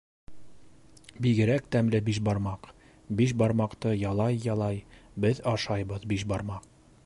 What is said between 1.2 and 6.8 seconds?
Бигерәк тәмле бишбармаҡ, Биш бармаҡты ялай-ялай Беҙ ашайбыҙ бишбармаҡ!